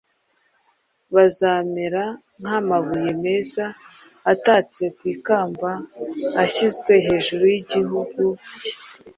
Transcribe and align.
bazamera 1.13 2.03
nk’amabuye 2.39 3.11
meza 3.23 3.65
atatse 4.33 4.83
ku 4.97 5.03
ikamba 5.15 5.69
ashyizwe 6.43 6.93
hejuru 7.07 7.43
y’igihugu 7.53 8.23
cye 8.61 8.73